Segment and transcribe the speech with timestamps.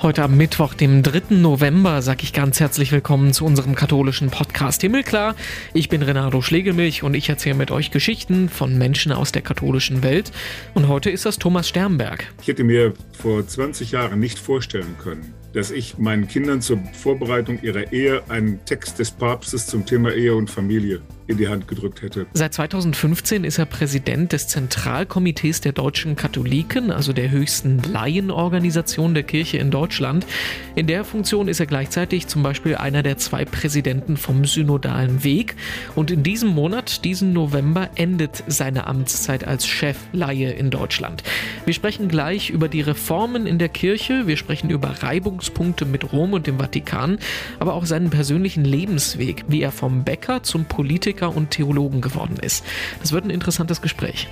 [0.00, 1.34] Heute am Mittwoch, dem 3.
[1.34, 5.34] November, sage ich ganz herzlich willkommen zu unserem katholischen Podcast Himmelklar.
[5.74, 10.04] Ich bin Renato Schlegelmilch und ich erzähle mit euch Geschichten von Menschen aus der katholischen
[10.04, 10.30] Welt.
[10.72, 12.32] Und heute ist das Thomas Sternberg.
[12.40, 17.60] Ich hätte mir vor 20 Jahren nicht vorstellen können, dass ich meinen Kindern zur Vorbereitung
[17.62, 22.00] ihrer Ehe einen Text des Papstes zum Thema Ehe und Familie in die Hand gedrückt
[22.00, 22.26] hätte.
[22.32, 29.24] Seit 2015 ist er Präsident des Zentralkomitees der deutschen Katholiken, also der höchsten Laienorganisation der
[29.24, 30.26] Kirche in Deutschland.
[30.74, 35.54] In der Funktion ist er gleichzeitig zum Beispiel einer der zwei Präsidenten vom Synodalen Weg.
[35.94, 41.22] Und in diesem Monat, diesen November, endet seine Amtszeit als Chef Laie in Deutschland.
[41.66, 46.32] Wir sprechen gleich über die Reformen in der Kirche, wir sprechen über Reibungspunkte mit Rom
[46.32, 47.18] und dem Vatikan,
[47.58, 52.36] aber auch seinen persönlichen Lebensweg, wie er vom Bäcker zum Politiker Historiker und Theologen geworden
[52.40, 52.64] ist.
[53.00, 54.28] Das wird ein interessantes Gespräch.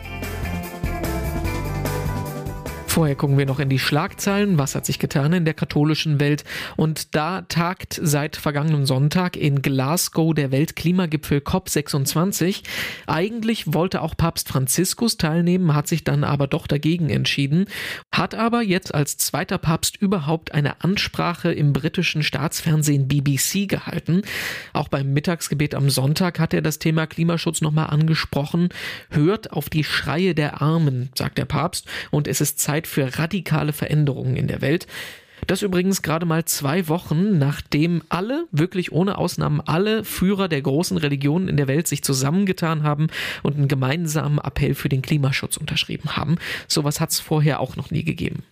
[2.96, 4.56] Vorher gucken wir noch in die Schlagzeilen.
[4.56, 6.44] Was hat sich getan in der katholischen Welt?
[6.76, 12.62] Und da tagt seit vergangenem Sonntag in Glasgow der Weltklimagipfel COP26.
[13.06, 17.66] Eigentlich wollte auch Papst Franziskus teilnehmen, hat sich dann aber doch dagegen entschieden,
[18.10, 24.22] hat aber jetzt als zweiter Papst überhaupt eine Ansprache im britischen Staatsfernsehen BBC gehalten.
[24.72, 28.70] Auch beim Mittagsgebet am Sonntag hat er das Thema Klimaschutz nochmal angesprochen.
[29.10, 33.72] Hört auf die Schreie der Armen, sagt der Papst, und es ist Zeit für radikale
[33.72, 34.86] Veränderungen in der Welt.
[35.46, 40.96] Das übrigens gerade mal zwei Wochen, nachdem alle, wirklich ohne Ausnahmen, alle Führer der großen
[40.96, 43.08] Religionen in der Welt sich zusammengetan haben
[43.42, 46.36] und einen gemeinsamen Appell für den Klimaschutz unterschrieben haben.
[46.66, 48.42] Sowas hat es vorher auch noch nie gegeben.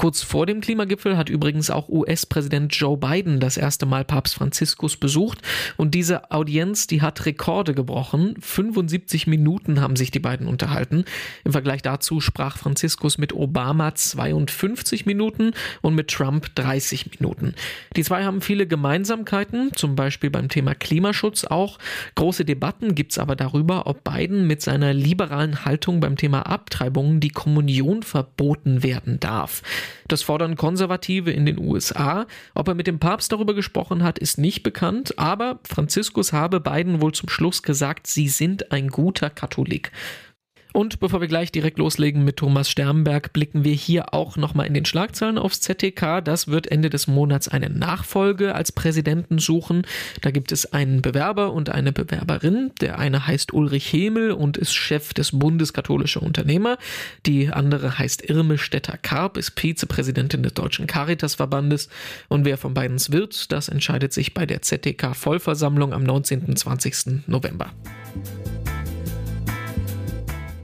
[0.00, 4.96] Kurz vor dem Klimagipfel hat übrigens auch US-Präsident Joe Biden das erste Mal Papst Franziskus
[4.96, 5.42] besucht
[5.76, 8.34] und diese Audienz, die hat Rekorde gebrochen.
[8.40, 11.04] 75 Minuten haben sich die beiden unterhalten.
[11.44, 15.52] Im Vergleich dazu sprach Franziskus mit Obama 52 Minuten
[15.82, 17.54] und mit Trump 30 Minuten.
[17.94, 21.78] Die zwei haben viele Gemeinsamkeiten, zum Beispiel beim Thema Klimaschutz auch.
[22.14, 27.20] Große Debatten gibt es aber darüber, ob Biden mit seiner liberalen Haltung beim Thema Abtreibungen
[27.20, 29.60] die Kommunion verboten werden darf.
[30.08, 32.26] Das fordern Konservative in den USA.
[32.54, 37.00] Ob er mit dem Papst darüber gesprochen hat, ist nicht bekannt, aber Franziskus habe Biden
[37.00, 39.92] wohl zum Schluss gesagt, sie sind ein guter Katholik.
[40.72, 44.74] Und bevor wir gleich direkt loslegen mit Thomas Sternberg, blicken wir hier auch nochmal in
[44.74, 46.22] den Schlagzeilen aufs ZTK.
[46.24, 49.86] Das wird Ende des Monats eine Nachfolge als Präsidenten suchen.
[50.20, 52.70] Da gibt es einen Bewerber und eine Bewerberin.
[52.80, 56.78] Der eine heißt Ulrich Hemel und ist Chef des Bundes katholischer Unternehmer.
[57.26, 61.88] Die andere heißt Irme Stetter-Karp, ist Vizepräsidentin des Deutschen Caritasverbandes.
[62.28, 66.44] Und wer von beiden wird, das entscheidet sich bei der ZTK-Vollversammlung am 19.
[66.46, 67.28] und 20.
[67.28, 67.72] November.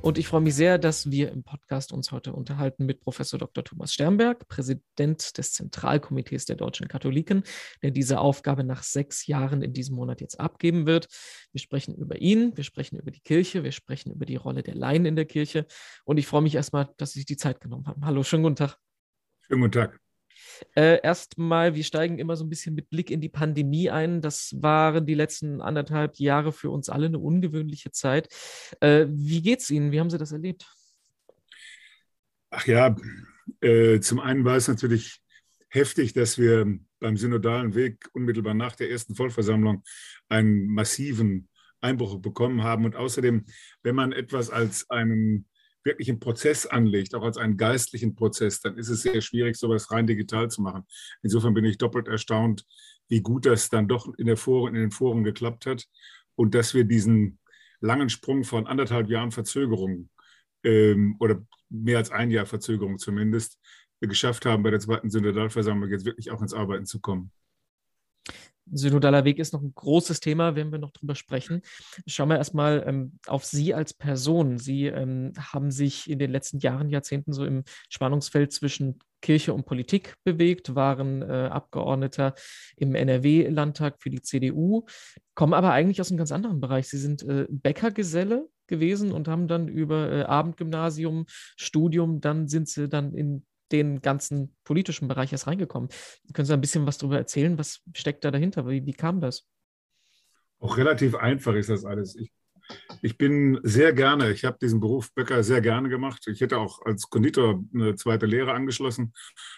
[0.06, 3.64] Und ich freue mich sehr, dass wir im Podcast uns heute unterhalten mit Professor Dr.
[3.64, 7.42] Thomas Sternberg, Präsident des Zentralkomitees der deutschen Katholiken,
[7.82, 11.08] der diese Aufgabe nach sechs Jahren in diesem Monat jetzt abgeben wird.
[11.50, 14.76] Wir sprechen über ihn, wir sprechen über die Kirche, wir sprechen über die Rolle der
[14.76, 15.66] Laien in der Kirche.
[16.04, 18.06] Und ich freue mich erstmal, dass Sie sich die Zeit genommen haben.
[18.06, 18.78] Hallo, schönen guten Tag.
[19.48, 20.05] Schönen guten Tag.
[20.74, 24.20] Äh, Erstmal, wir steigen immer so ein bisschen mit Blick in die Pandemie ein.
[24.20, 28.28] Das waren die letzten anderthalb Jahre für uns alle eine ungewöhnliche Zeit.
[28.80, 29.92] Äh, wie geht's Ihnen?
[29.92, 30.66] Wie haben Sie das erlebt?
[32.50, 32.96] Ach ja,
[33.60, 35.20] äh, zum einen war es natürlich
[35.68, 39.82] heftig, dass wir beim synodalen Weg unmittelbar nach der ersten Vollversammlung
[40.28, 41.48] einen massiven
[41.80, 42.84] Einbruch bekommen haben.
[42.84, 43.44] Und außerdem,
[43.82, 45.46] wenn man etwas als einen
[45.86, 49.90] wirklich einen Prozess anlegt, auch als einen geistlichen Prozess, dann ist es sehr schwierig, sowas
[49.90, 50.84] rein digital zu machen.
[51.22, 52.66] Insofern bin ich doppelt erstaunt,
[53.08, 55.86] wie gut das dann doch in, der Foren, in den Foren geklappt hat
[56.34, 57.38] und dass wir diesen
[57.80, 60.10] langen Sprung von anderthalb Jahren Verzögerung
[60.64, 63.58] ähm, oder mehr als ein Jahr Verzögerung zumindest
[64.00, 67.30] geschafft haben, bei der zweiten Synodalversammlung jetzt wirklich auch ins Arbeiten zu kommen.
[68.72, 71.62] Synodaler Weg ist noch ein großes Thema, werden wir noch drüber sprechen.
[72.06, 74.58] Schauen wir erstmal ähm, auf Sie als Person.
[74.58, 79.66] Sie ähm, haben sich in den letzten Jahren, Jahrzehnten so im Spannungsfeld zwischen Kirche und
[79.66, 82.34] Politik bewegt, waren äh, Abgeordneter
[82.76, 84.84] im NRW-Landtag für die CDU,
[85.34, 86.88] kommen aber eigentlich aus einem ganz anderen Bereich.
[86.88, 91.26] Sie sind äh, Bäckergeselle gewesen und haben dann über äh, Abendgymnasium,
[91.56, 95.88] Studium, dann sind sie dann in den ganzen politischen Bereich erst reingekommen.
[96.32, 97.58] Können Sie ein bisschen was darüber erzählen?
[97.58, 98.66] Was steckt da dahinter?
[98.68, 99.46] Wie, wie kam das?
[100.58, 102.16] Auch relativ einfach ist das alles.
[102.16, 102.32] Ich,
[103.02, 106.26] ich bin sehr gerne, ich habe diesen Beruf Bäcker sehr gerne gemacht.
[106.28, 109.12] Ich hätte auch als Konditor eine zweite Lehre angeschlossen,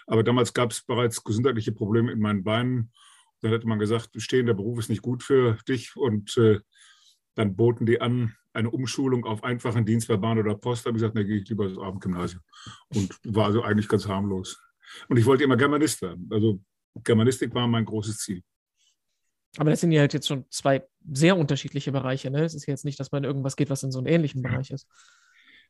[0.07, 2.93] aber damals gab es bereits gesundheitliche Probleme in meinen Beinen.
[3.41, 6.59] Dann hätte man gesagt, stehender Beruf ist nicht gut für dich und äh,
[7.37, 11.03] dann boten die an, eine Umschulung auf einfachen Dienst bei Bahn oder Post, habe ich
[11.03, 12.43] gesagt, da gehe ich lieber ins Abendgymnasium.
[12.95, 14.61] Und war also eigentlich ganz harmlos.
[15.09, 16.29] Und ich wollte immer Germanist werden.
[16.33, 16.61] Also
[17.05, 18.43] Germanistik war mein großes Ziel.
[19.57, 22.31] Aber das sind ja halt jetzt schon zwei sehr unterschiedliche Bereiche.
[22.31, 22.45] Ne?
[22.45, 24.87] Es ist jetzt nicht, dass man irgendwas geht, was in so einem ähnlichen Bereich ist.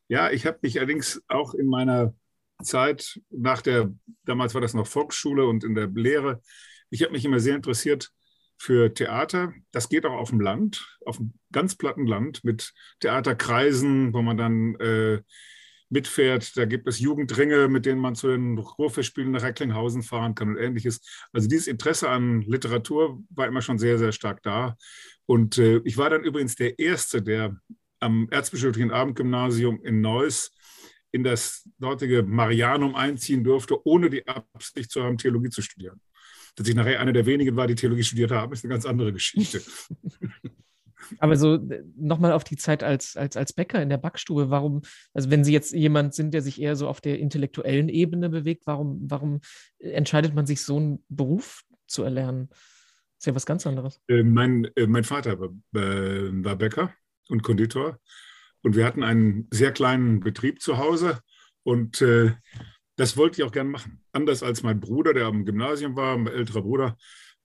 [0.07, 2.13] Ja, ich habe mich allerdings auch in meiner
[2.63, 3.93] Zeit nach der,
[4.25, 6.41] damals war das noch Volksschule und in der Lehre,
[6.89, 8.11] ich habe mich immer sehr interessiert
[8.59, 9.53] für Theater.
[9.71, 14.37] Das geht auch auf dem Land, auf dem ganz platten Land mit Theaterkreisen, wo man
[14.37, 15.21] dann äh,
[15.89, 16.55] mitfährt.
[16.57, 20.57] Da gibt es Jugendringe, mit denen man zu den Ruhrfestspielen nach Recklinghausen fahren kann und
[20.57, 21.01] ähnliches.
[21.31, 24.75] Also dieses Interesse an Literatur war immer schon sehr, sehr stark da.
[25.25, 27.57] Und äh, ich war dann übrigens der Erste, der
[28.01, 30.51] am Erzbischöflichen Abendgymnasium in Neuss
[31.11, 35.99] in das dortige Marianum einziehen durfte, ohne die Absicht zu haben, Theologie zu studieren.
[36.55, 39.13] Dass ich nachher einer der wenigen war, die Theologie studiert haben, ist eine ganz andere
[39.13, 39.61] Geschichte.
[41.17, 44.81] Aber so äh, nochmal auf die Zeit als, als, als Bäcker in der Backstube, warum,
[45.13, 48.63] also wenn Sie jetzt jemand sind, der sich eher so auf der intellektuellen Ebene bewegt,
[48.65, 49.41] warum, warum
[49.79, 52.49] entscheidet man sich so einen Beruf zu erlernen?
[52.49, 52.57] Das
[53.19, 54.01] ist ja was ganz anderes.
[54.07, 56.93] Äh, mein, äh, mein Vater war, äh, war Bäcker
[57.27, 57.99] und Konditor
[58.61, 61.19] und wir hatten einen sehr kleinen Betrieb zu Hause
[61.63, 62.33] und äh,
[62.99, 64.01] das wollte ich auch gerne machen.
[64.11, 66.97] Anders als mein Bruder, der am Gymnasium war, mein älterer Bruder.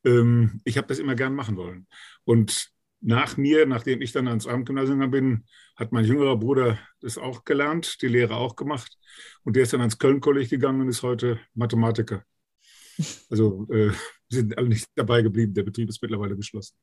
[0.05, 1.87] Ähm, ich habe das immer gern machen wollen.
[2.25, 5.45] Und nach mir, nachdem ich dann ans Abendgymnasium bin,
[5.77, 8.99] hat mein jüngerer Bruder das auch gelernt, die Lehre auch gemacht.
[9.45, 12.25] Und der ist dann ans Köln-Kolleg gegangen und ist heute Mathematiker.
[13.29, 13.91] Also äh,
[14.29, 15.55] sind alle nicht dabei geblieben.
[15.55, 16.77] Der Betrieb ist mittlerweile geschlossen.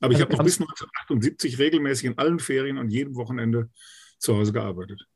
[0.00, 3.70] Aber ich also, habe noch bis 1978 regelmäßig in allen Ferien und jedem Wochenende
[4.18, 5.06] zu Hause gearbeitet.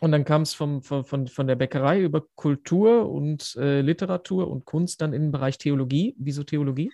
[0.00, 4.64] Und dann kam es von, von, von der Bäckerei über Kultur und äh, Literatur und
[4.64, 6.14] Kunst dann in den Bereich Theologie.
[6.18, 6.92] Wieso Theologie?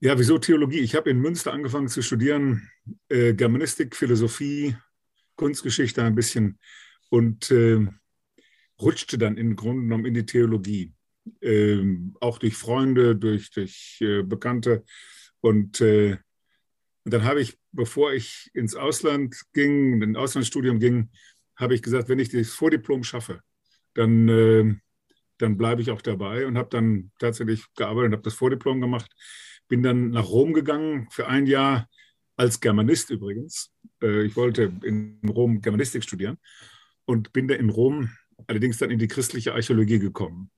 [0.00, 0.80] Ja, wieso Theologie?
[0.80, 2.70] Ich habe in Münster angefangen zu studieren,
[3.08, 4.76] äh, Germanistik, Philosophie,
[5.36, 6.58] Kunstgeschichte ein bisschen
[7.08, 7.86] und äh,
[8.80, 10.92] rutschte dann im Grunde genommen in die Theologie.
[11.40, 14.84] Ähm, auch durch Freunde, durch, durch äh, Bekannte.
[15.40, 16.18] Und, äh,
[17.04, 21.10] und dann habe ich, bevor ich ins Ausland ging, in ein Auslandsstudium ging,
[21.56, 23.40] habe ich gesagt, wenn ich das Vordiplom schaffe,
[23.94, 24.74] dann, äh,
[25.38, 29.10] dann bleibe ich auch dabei und habe dann tatsächlich gearbeitet und habe das Vordiplom gemacht
[29.68, 31.88] bin dann nach Rom gegangen für ein Jahr
[32.36, 33.72] als Germanist übrigens.
[34.02, 36.38] Äh, ich wollte in Rom Germanistik studieren
[37.04, 38.10] und bin da in Rom
[38.46, 40.50] allerdings dann in die christliche Archäologie gekommen,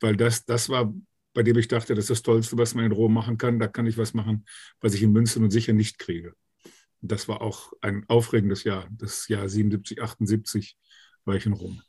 [0.00, 0.94] weil das, das war,
[1.34, 3.58] bei dem ich dachte, das ist das Tollste, was man in Rom machen kann.
[3.58, 4.46] Da kann ich was machen,
[4.80, 6.34] was ich in Münster und sicher nicht kriege.
[7.02, 8.88] Das war auch ein aufregendes Jahr.
[8.90, 10.78] Das Jahr 77, 78
[11.24, 11.82] war ich in Rom.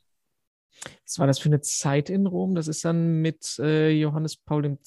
[1.05, 2.55] Was war das für eine Zeit in Rom?
[2.55, 4.77] Das ist dann mit äh, Johannes Paul II.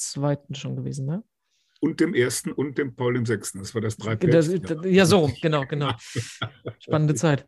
[0.53, 1.23] schon gewesen, ne?
[1.81, 3.39] und dem ersten und dem Paul VI.
[3.55, 4.51] Das war das drei das,
[4.85, 5.93] Ja, so genau, genau.
[6.79, 7.47] Spannende Zeit.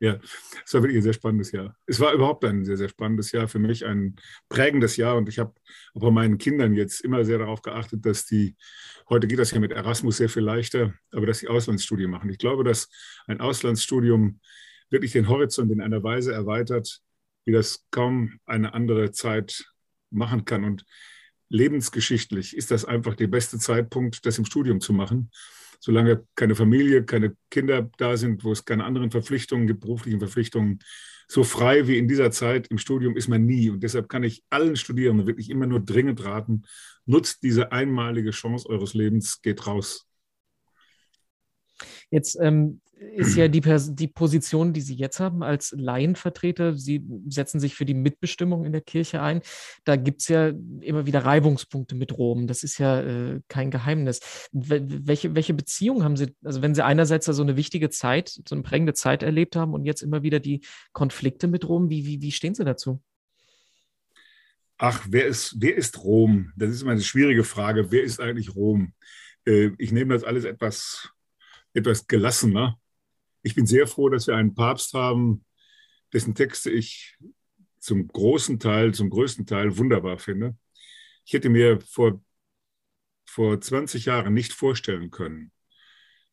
[0.00, 0.20] Ja,
[0.64, 1.76] es war wirklich ein sehr spannendes Jahr.
[1.86, 4.14] Es war überhaupt ein sehr, sehr spannendes Jahr für mich, ein
[4.48, 5.16] prägendes Jahr.
[5.16, 5.52] Und ich habe
[5.94, 8.56] auch bei meinen Kindern jetzt immer sehr darauf geachtet, dass die,
[9.08, 12.30] heute geht das ja mit Erasmus sehr viel leichter, aber dass sie Auslandsstudien machen.
[12.30, 12.88] Ich glaube, dass
[13.26, 14.40] ein Auslandsstudium
[14.88, 17.00] wirklich den Horizont in einer Weise erweitert,
[17.44, 19.64] wie das kaum eine andere Zeit
[20.10, 20.62] machen kann.
[20.62, 20.84] Und
[21.48, 25.30] lebensgeschichtlich ist das einfach der beste Zeitpunkt, das im Studium zu machen.
[25.80, 30.80] Solange keine Familie, keine Kinder da sind, wo es keine anderen Verpflichtungen gibt, beruflichen Verpflichtungen,
[31.28, 33.68] so frei wie in dieser Zeit im Studium ist man nie.
[33.70, 36.62] Und deshalb kann ich allen Studierenden wirklich immer nur dringend raten,
[37.04, 40.06] nutzt diese einmalige Chance eures Lebens, geht raus.
[42.10, 47.60] Jetzt ähm, ist ja die, die Position, die Sie jetzt haben als Laienvertreter, Sie setzen
[47.60, 49.40] sich für die Mitbestimmung in der Kirche ein.
[49.84, 52.46] Da gibt es ja immer wieder Reibungspunkte mit Rom.
[52.46, 54.48] Das ist ja äh, kein Geheimnis.
[54.52, 58.62] Welche, welche Beziehung haben Sie, also wenn Sie einerseits so eine wichtige Zeit, so eine
[58.62, 60.62] prägende Zeit erlebt haben und jetzt immer wieder die
[60.92, 63.00] Konflikte mit Rom, wie, wie, wie stehen Sie dazu?
[64.76, 66.52] Ach, wer ist, wer ist Rom?
[66.56, 67.90] Das ist immer eine schwierige Frage.
[67.90, 68.92] Wer ist eigentlich Rom?
[69.44, 71.10] Äh, ich nehme das alles etwas,
[71.74, 72.78] etwas gelassener
[73.42, 75.44] ich bin sehr froh, dass wir einen Papst haben,
[76.12, 77.16] dessen Texte ich
[77.78, 80.56] zum großen Teil, zum größten Teil wunderbar finde.
[81.24, 82.22] Ich hätte mir vor,
[83.26, 85.52] vor 20 Jahren nicht vorstellen können,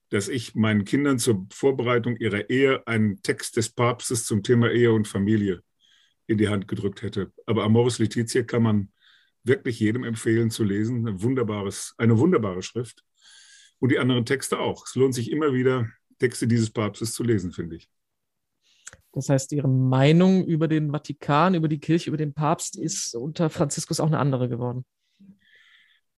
[0.10, 4.92] dass ich meinen Kindern zur Vorbereitung ihrer Ehe einen Text des Papstes zum Thema Ehe
[4.92, 5.62] und Familie
[6.28, 7.32] in die Hand gedrückt hätte.
[7.46, 8.92] Aber Amoris Laetitia kann man
[9.44, 11.08] wirklich jedem empfehlen zu lesen.
[11.08, 13.04] Ein wunderbares, eine wunderbare Schrift.
[13.80, 14.86] Und die anderen Texte auch.
[14.86, 17.90] Es lohnt sich immer wieder, Texte dieses Papstes zu lesen, finde ich.
[19.12, 23.50] Das heißt, Ihre Meinung über den Vatikan, über die Kirche, über den Papst ist unter
[23.50, 24.86] Franziskus auch eine andere geworden.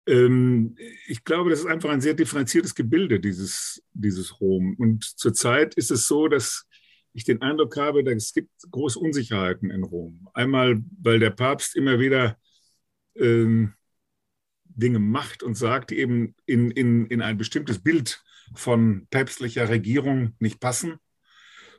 [0.08, 0.76] Ähm,
[1.06, 4.76] ich glaube, das ist einfach ein sehr differenziertes Gebilde, dieses, dieses Rom.
[4.80, 6.66] Und zurzeit ist es so, dass
[7.14, 10.28] ich den Eindruck habe, dass es gibt große Unsicherheiten in Rom.
[10.34, 12.38] Einmal, weil der Papst immer wieder
[13.16, 13.74] ähm,
[14.64, 18.24] Dinge macht und sagt, die eben in, in, in ein bestimmtes Bild
[18.56, 21.00] von päpstlicher Regierung nicht passen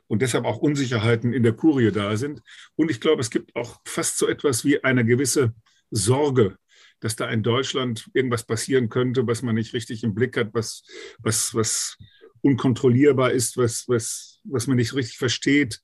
[0.07, 2.41] und deshalb auch Unsicherheiten in der Kurie da sind.
[2.75, 5.53] Und ich glaube, es gibt auch fast so etwas wie eine gewisse
[5.91, 6.57] Sorge,
[6.99, 10.83] dass da in Deutschland irgendwas passieren könnte, was man nicht richtig im Blick hat, was,
[11.19, 11.97] was, was
[12.41, 15.79] unkontrollierbar ist, was, was, was man nicht richtig versteht.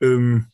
[0.00, 0.46] Ähm,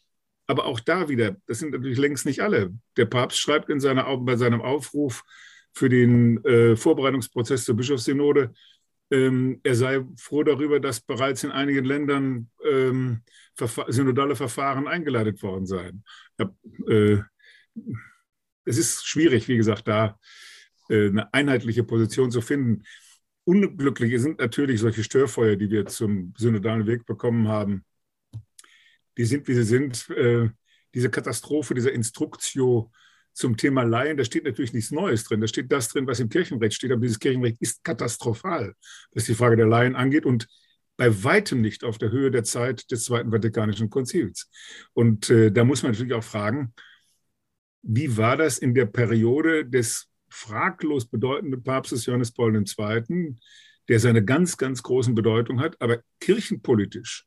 [0.47, 2.73] aber auch da wieder, das sind natürlich längst nicht alle.
[2.97, 5.25] Der Papst schreibt in seiner, bei seinem Aufruf
[5.73, 8.55] für den äh, Vorbereitungsprozess zur Bischofssynode,
[9.11, 13.23] ähm, er sei froh darüber, dass bereits in einigen Ländern ähm,
[13.55, 16.05] verfa synodale Verfahren eingeleitet worden seien.
[16.39, 16.51] Ja,
[16.89, 17.23] äh,
[18.65, 20.19] es ist schwierig, wie gesagt, da
[20.89, 22.83] äh, eine einheitliche Position zu finden.
[23.45, 27.85] Unglücklich sind natürlich solche Störfeuer, die wir zum synodalen Weg bekommen haben.
[29.17, 30.11] Die sind, wie sie sind.
[30.11, 30.51] Äh,
[30.95, 32.91] diese Katastrophe, diese Instruktio
[33.37, 35.43] zum Thema Laien, da steht natürlich nichts Neues drin.
[35.43, 38.75] Da steht das drin, was im Kirchenrecht steht, aber dieses Kirchenrecht ist katastrophal,
[39.13, 40.49] was die Frage der Laien angeht und
[40.97, 44.49] bei weitem nicht auf der Höhe der Zeit des Zweiten Vatikanischen Konzils.
[44.95, 46.73] Und äh, da muss man natürlich auch fragen,
[47.83, 53.37] wie war das in der Periode des fraglos bedeutenden Papstes Johannes Paul II.,
[53.89, 57.27] der seine ganz, ganz großen Bedeutung hat, aber kirchenpolitisch,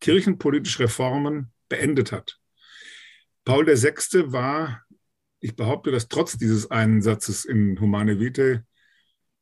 [0.00, 2.38] kirchenpolitisch Reformen beendet hat.
[3.44, 4.32] Paul VI.
[4.32, 4.84] war
[5.40, 8.62] ich behaupte, dass trotz dieses einen Satzes in Humane Vitae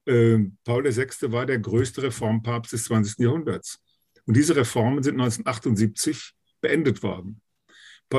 [0.06, 1.32] äh, Paul VI.
[1.32, 3.18] war der größte Reformpapst des 20.
[3.18, 3.80] Jahrhunderts.
[4.24, 7.40] Und diese Reformen sind 1978 beendet worden.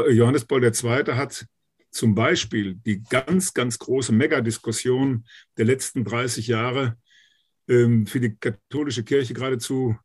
[0.10, 1.16] Johannes Paul II.
[1.16, 1.46] hat
[1.92, 5.26] zum Beispiel die ganz, ganz große Megadiskussion
[5.58, 6.98] der letzten 30 Jahre
[7.68, 9.98] ähm, für die katholische Kirche geradezu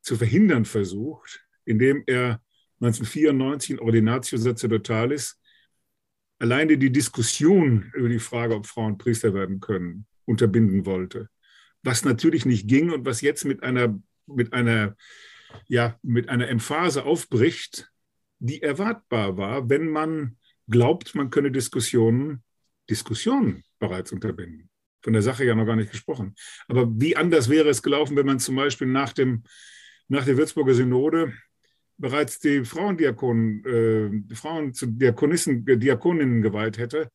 [0.00, 2.40] zu verhindern versucht, indem er
[2.80, 5.38] 1994 in Ordinatio Sacerdotalis
[6.38, 11.28] alleine die Diskussion über die Frage, ob Frauen Priester werden können, unterbinden wollte.
[11.82, 14.96] Was natürlich nicht ging und was jetzt mit einer, mit einer,
[15.66, 17.90] ja, mit einer Emphase aufbricht,
[18.38, 20.36] die erwartbar war, wenn man
[20.68, 22.42] glaubt, man könne Diskussionen,
[22.88, 24.70] Diskussionen bereits unterbinden.
[25.02, 26.34] Von der Sache ja noch gar nicht gesprochen.
[26.66, 29.44] Aber wie anders wäre es gelaufen, wenn man zum Beispiel nach, dem,
[30.08, 31.32] nach der Würzburger Synode
[31.98, 33.64] bereits die Frauendiakonen,
[34.30, 37.10] äh, Frauen zu Diakonissen, Diakoninnen geweiht hätte,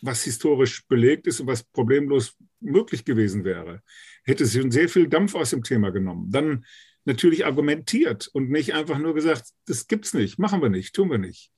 [0.00, 3.82] was historisch belegt ist und was problemlos möglich gewesen wäre,
[4.24, 6.30] hätte sie schon sehr viel Dampf aus dem Thema genommen.
[6.30, 6.64] Dann
[7.04, 11.18] natürlich argumentiert und nicht einfach nur gesagt, das gibt's nicht, machen wir nicht, tun wir
[11.18, 11.50] nicht.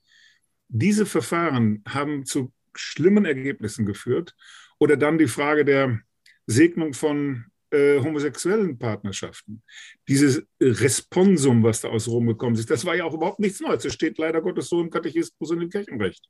[0.68, 4.34] Diese Verfahren haben zu schlimmen Ergebnissen geführt.
[4.78, 6.00] Oder dann die Frage der
[6.46, 7.44] Segnung von
[7.74, 9.62] äh, homosexuellen Partnerschaften.
[10.08, 13.82] Dieses Responsum, was da aus Rom gekommen ist, das war ja auch überhaupt nichts Neues.
[13.82, 16.24] Das steht leider Gottes so im Katechismus und im Kirchenrecht.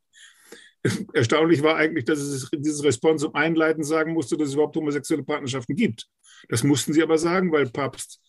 [1.13, 5.77] Erstaunlich war eigentlich, dass es dieses Responsum einleitend sagen musste, dass es überhaupt homosexuelle Partnerschaften
[5.77, 6.07] gibt.
[6.49, 8.21] Das mussten sie aber sagen, weil Papst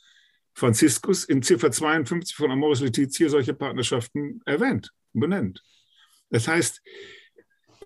[0.53, 5.63] Franziskus in Ziffer 52 von Amoris Laetitia solche Partnerschaften erwähnt und benennt.
[6.29, 6.81] Das heißt,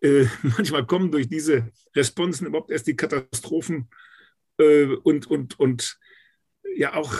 [0.01, 3.89] äh, manchmal kommen durch diese Responsen überhaupt erst die Katastrophen
[4.59, 5.99] und, und, und
[6.75, 7.13] ja auch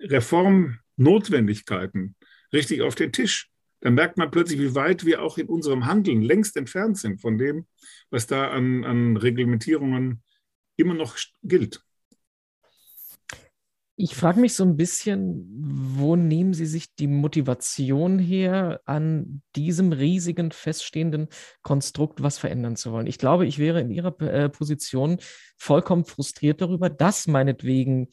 [0.00, 2.16] Reformnotwendigkeiten
[2.52, 3.50] richtig auf den Tisch.
[3.80, 7.38] Dann merkt man plötzlich, wie weit wir auch in unserem Handeln längst entfernt sind von
[7.38, 7.66] dem,
[8.10, 10.22] was da an, an Reglementierungen
[10.76, 11.82] immer noch gilt.
[13.98, 19.92] Ich frage mich so ein bisschen, wo nehmen Sie sich die Motivation her, an diesem
[19.92, 21.28] riesigen feststehenden
[21.62, 23.06] Konstrukt was verändern zu wollen?
[23.06, 25.16] Ich glaube, ich wäre in Ihrer äh, Position
[25.56, 28.08] vollkommen frustriert darüber, dass meinetwegen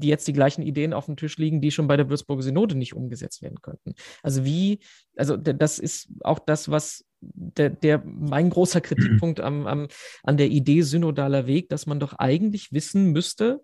[0.00, 2.94] jetzt die gleichen Ideen auf dem Tisch liegen, die schon bei der Würzburger Synode nicht
[2.94, 3.94] umgesetzt werden könnten.
[4.22, 4.78] Also wie,
[5.16, 9.88] also das ist auch das, was der, der mein großer Kritikpunkt am, am,
[10.22, 13.62] an der Idee synodaler Weg, dass man doch eigentlich wissen müsste,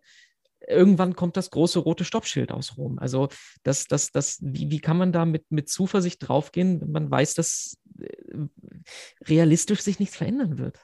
[0.66, 2.98] irgendwann kommt das große rote Stoppschild aus Rom.
[2.98, 3.28] Also
[3.62, 7.34] das, das, das, wie, wie kann man da mit, mit Zuversicht draufgehen, wenn man weiß,
[7.34, 8.46] dass äh,
[9.26, 10.80] realistisch sich nichts verändern wird?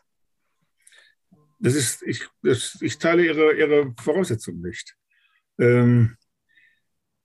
[1.59, 4.97] Das ist, ich, das, ich teile Ihre, Ihre Voraussetzung nicht.
[5.59, 6.17] Ähm,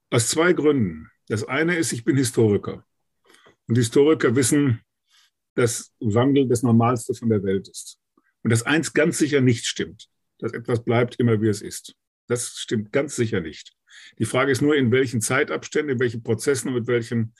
[0.09, 1.09] aus zwei Gründen.
[1.27, 2.85] Das eine ist, ich bin Historiker.
[3.67, 4.81] Und Historiker wissen,
[5.55, 7.99] dass Wandel das Normalste von der Welt ist.
[8.43, 10.09] Und dass eins ganz sicher nicht stimmt,
[10.39, 11.95] dass etwas bleibt immer wie es ist.
[12.27, 13.73] Das stimmt ganz sicher nicht.
[14.19, 17.33] Die Frage ist nur, in welchen Zeitabständen, in welchen Prozessen und mit welchen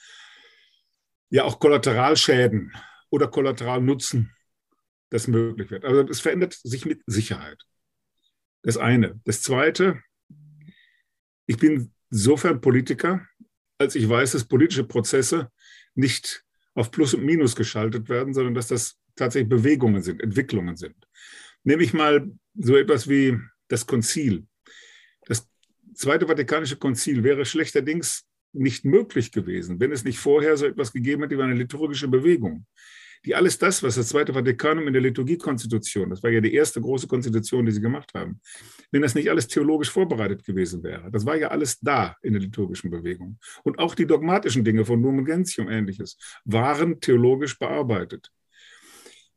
[1.30, 2.72] ja auch Kollateralschäden
[3.10, 4.32] oder Kollateralnutzen
[5.10, 5.84] das möglich wird.
[5.84, 7.62] Also es verändert sich mit Sicherheit.
[8.62, 9.20] Das eine.
[9.24, 10.02] Das zweite,
[11.46, 13.26] ich bin insofern Politiker,
[13.78, 15.50] als ich weiß, dass politische Prozesse
[15.94, 20.96] nicht auf Plus und Minus geschaltet werden, sondern dass das tatsächlich Bewegungen sind, Entwicklungen sind.
[21.64, 23.38] Nehme ich mal so etwas wie
[23.68, 24.46] das Konzil.
[25.96, 31.22] Zweite Vatikanische Konzil wäre schlechterdings nicht möglich gewesen, wenn es nicht vorher so etwas gegeben
[31.22, 32.66] hätte wie eine liturgische Bewegung
[33.26, 36.80] die alles das, was das Zweite Vatikanum in der Liturgiekonstitution, das war ja die erste
[36.80, 38.40] große Konstitution, die sie gemacht haben,
[38.92, 42.42] wenn das nicht alles theologisch vorbereitet gewesen wäre, das war ja alles da in der
[42.42, 43.38] liturgischen Bewegung.
[43.64, 48.30] Und auch die dogmatischen Dinge von Lumen Gentium ähnliches waren theologisch bearbeitet.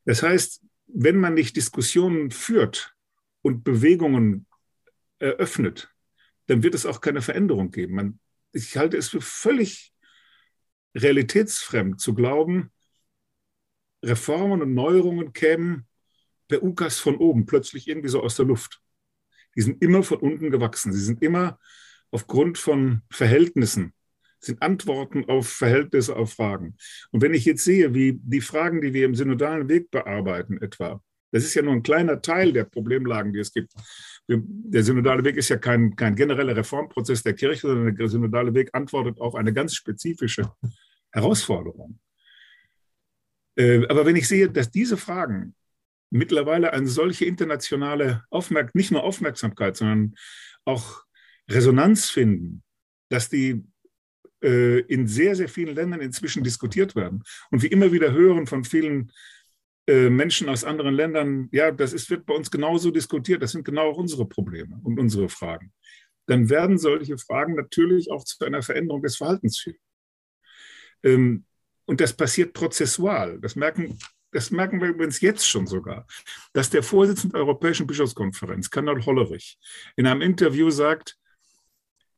[0.05, 2.93] Das heißt, wenn man nicht Diskussionen führt
[3.41, 4.45] und Bewegungen
[5.17, 5.91] eröffnet,
[6.49, 7.95] dann wird es auch keine Veränderung geben.
[7.95, 8.19] Man,
[8.53, 9.93] ich halte es für völlig
[10.95, 12.71] realitätsfremd zu glauben,
[14.03, 15.87] Reformen und Neuerungen kämen
[16.47, 18.81] per UKAS von oben, plötzlich irgendwie so aus der Luft.
[19.55, 20.91] Die sind immer von unten gewachsen.
[20.91, 21.59] Sie sind immer
[22.09, 23.93] aufgrund von Verhältnissen,
[24.39, 26.77] sind Antworten auf Verhältnisse, auf Fragen.
[27.11, 31.03] Und wenn ich jetzt sehe, wie die Fragen, die wir im synodalen Weg bearbeiten, etwa,
[31.31, 33.73] das ist ja nur ein kleiner Teil der Problemlagen, die es gibt.
[34.27, 38.69] Der synodale Weg ist ja kein, kein genereller Reformprozess der Kirche, sondern der synodale Weg
[38.73, 40.51] antwortet auf eine ganz spezifische
[41.11, 41.99] Herausforderung.
[43.55, 45.55] Äh, aber wenn ich sehe, dass diese Fragen
[46.11, 50.15] mittlerweile eine solche internationale Aufmerksamkeit, nicht nur Aufmerksamkeit, sondern
[50.65, 51.03] auch
[51.49, 52.63] Resonanz finden,
[53.09, 53.63] dass die
[54.43, 57.23] äh, in sehr, sehr vielen Ländern inzwischen diskutiert werden.
[57.51, 59.11] Und wir immer wieder hören von vielen
[59.89, 63.91] Menschen aus anderen Ländern, ja, das ist, wird bei uns genauso diskutiert, das sind genau
[63.91, 65.73] auch unsere Probleme und unsere Fragen.
[66.27, 69.79] Dann werden solche Fragen natürlich auch zu einer Veränderung des Verhaltens führen.
[71.03, 71.45] Ähm,
[71.85, 73.39] und das passiert prozessual.
[73.39, 73.97] Das merken,
[74.31, 76.05] das merken wir übrigens jetzt schon sogar,
[76.53, 79.57] dass der Vorsitzende der Europäischen Bischofskonferenz, Kanal Hollerich,
[79.95, 81.17] in einem Interview sagt,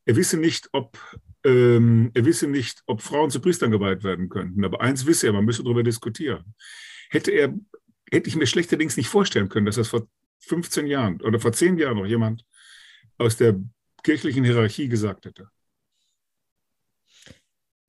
[0.03, 0.98] er wisse nicht, ob
[1.43, 4.65] ähm, er wisse nicht, ob Frauen zu Priestern geweiht werden könnten.
[4.65, 6.53] Aber eins wisse er, man müsse darüber diskutieren.
[7.11, 7.53] Hätte er,
[8.09, 10.07] hätte ich mir schlechterdings nicht vorstellen können, dass das vor
[10.39, 12.45] 15 Jahren oder vor 10 Jahren noch jemand
[13.17, 13.59] aus der
[14.03, 15.50] kirchlichen Hierarchie gesagt hätte.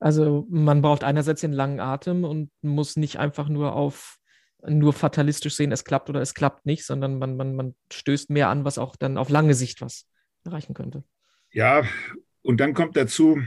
[0.00, 4.18] Also man braucht einerseits den langen Atem und muss nicht einfach nur auf
[4.64, 8.48] nur fatalistisch sehen, es klappt oder es klappt nicht, sondern man, man, man stößt mehr
[8.48, 10.08] an, was auch dann auf lange Sicht was
[10.44, 11.04] erreichen könnte.
[11.50, 11.84] Ja,
[12.42, 13.40] und dann kommt dazu,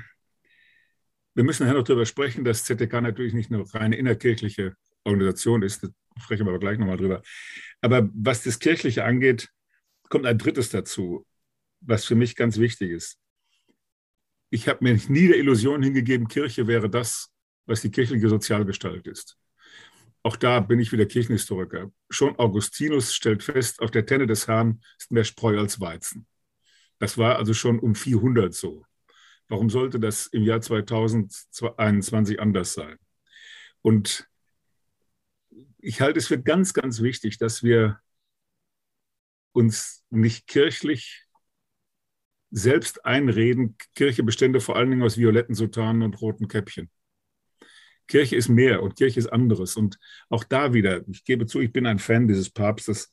[1.34, 5.88] wir müssen nachher noch darüber sprechen, dass ZTK natürlich nicht eine reine innerkirchliche Organisation ist,
[6.20, 7.22] sprechen wir aber gleich nochmal drüber.
[7.82, 9.50] Aber was das Kirchliche angeht,
[10.10, 11.26] kommt ein drittes dazu,
[11.82, 13.20] was für mich ganz wichtig ist
[14.56, 17.30] ich habe mir nie der Illusion hingegeben, Kirche wäre das,
[17.66, 19.38] was die kirchliche Sozialgestalt ist.
[20.24, 21.92] Auch da bin ich wieder Kirchenhistoriker.
[22.10, 26.26] Schon Augustinus stellt fest, auf der Tenne des Herrn ist mehr Spreu als Weizen.
[27.00, 28.86] Das war also schon um 400 so.
[29.50, 32.96] Warum sollte das im Jahr 2021 anders sein?
[33.82, 34.28] Und
[35.86, 38.00] ich halte es für ganz, ganz wichtig, dass wir
[39.52, 41.26] uns nicht kirchlich
[42.50, 46.90] selbst einreden, Kirche bestände vor allen Dingen aus violetten Sutanen und roten Käppchen.
[48.08, 49.76] Kirche ist mehr und Kirche ist anderes.
[49.76, 53.12] Und auch da wieder, ich gebe zu, ich bin ein Fan dieses Papstes.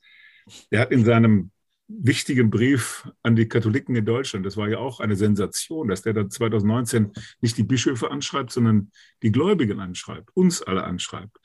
[0.71, 1.51] Er hat in seinem
[1.89, 6.15] wichtigen Brief an die Katholiken in Deutschland, das war ja auch eine Sensation, dass der
[6.15, 8.91] dann 2019 nicht die Bischöfe anschreibt, sondern
[9.23, 11.37] die Gläubigen anschreibt, uns alle anschreibt.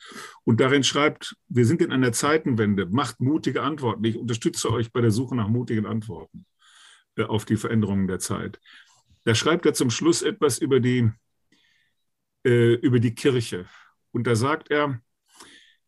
[0.43, 4.04] Und darin schreibt, wir sind in einer Zeitenwende, macht mutige Antworten.
[4.04, 6.45] Ich unterstütze euch bei der Suche nach mutigen Antworten.
[7.17, 8.60] Äh, auf die Veränderungen der Zeit.
[9.23, 11.10] Da schreibt er zum Schluss etwas über die,
[12.45, 13.65] äh, über die Kirche.
[14.12, 15.02] Und da sagt er,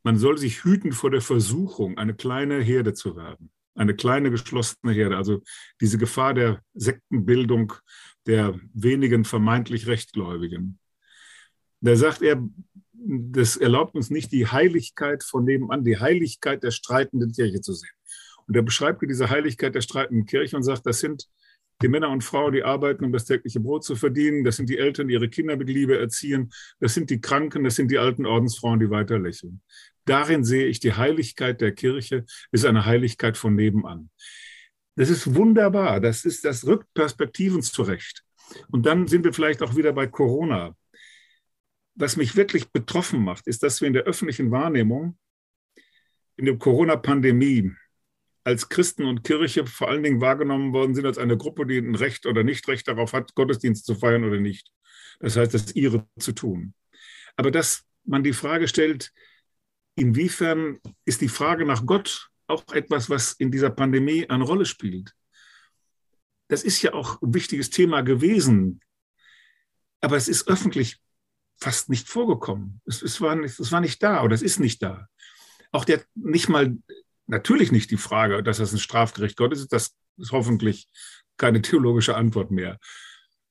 [0.04, 3.52] man soll sich hüten vor der Versuchung, eine kleine Herde zu werden.
[3.80, 5.16] Eine kleine geschlossene Herde.
[5.16, 5.42] Also
[5.80, 7.72] diese Gefahr der Sektenbildung
[8.26, 10.80] der wenigen vermeintlich Rechtgläubigen.
[11.80, 12.44] Da sagt er,
[12.92, 17.94] das erlaubt uns nicht, die Heiligkeit von nebenan, die Heiligkeit der streitenden Kirche zu sehen.
[18.48, 21.30] Und er beschreibt diese Heiligkeit der streitenden Kirche und sagt, das sind
[21.82, 24.44] die Männer und Frauen, die arbeiten, um das tägliche Brot zu verdienen.
[24.44, 26.52] Das sind die Eltern, die ihre Kinder mit Liebe erziehen.
[26.80, 29.62] Das sind die Kranken, das sind die alten Ordensfrauen, die weiter lächeln.
[30.06, 34.10] Darin sehe ich, die Heiligkeit der Kirche ist eine Heiligkeit von nebenan.
[34.96, 36.02] Das ist wunderbar.
[36.02, 38.24] Das, ist, das rückt Perspektiven zurecht.
[38.70, 40.76] Und dann sind wir vielleicht auch wieder bei Corona.
[41.96, 45.18] Was mich wirklich betroffen macht, ist, dass wir in der öffentlichen Wahrnehmung
[46.38, 47.72] in der Corona-Pandemie
[48.44, 51.96] als Christen und Kirche vor allen Dingen wahrgenommen worden sind als eine Gruppe, die ein
[51.96, 54.72] Recht oder nicht Recht darauf hat, Gottesdienst zu feiern oder nicht.
[55.20, 56.74] Das heißt, das ihre zu tun.
[57.36, 59.12] Aber dass man die Frage stellt,
[59.96, 65.14] inwiefern ist die Frage nach Gott auch etwas, was in dieser Pandemie eine Rolle spielt?
[66.48, 68.82] Das ist ja auch ein wichtiges Thema gewesen.
[70.02, 71.00] aber es ist öffentlich
[71.58, 72.82] fast nicht vorgekommen.
[72.86, 75.08] Es, es, war nicht, es war nicht da oder es ist nicht da.
[75.72, 76.78] Auch der nicht mal,
[77.30, 80.88] natürlich nicht die Frage, dass das ein Strafgericht Gottes ist, das ist hoffentlich
[81.38, 82.80] keine theologische Antwort mehr.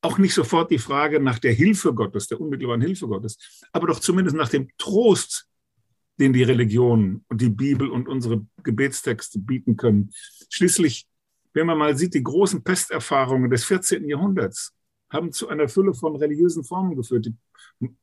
[0.02, 4.00] Auch nicht sofort die Frage nach der Hilfe Gottes, der unmittelbaren Hilfe Gottes, aber doch
[4.00, 5.48] zumindest nach dem Trost,
[6.20, 10.10] den die Religion und die Bibel und unsere Gebetstexte bieten können.
[10.50, 11.08] Schließlich,
[11.52, 14.08] wenn man mal sieht, die großen Pesterfahrungen des 14.
[14.08, 14.74] Jahrhunderts
[15.10, 17.26] haben zu einer Fülle von religiösen Formen geführt.
[17.26, 17.96] Die,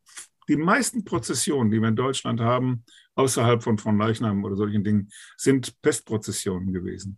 [0.48, 2.84] die meisten Prozessionen, die wir in Deutschland haben,
[3.16, 7.18] außerhalb von von Leichnam oder solchen Dingen, sind Pestprozessionen gewesen.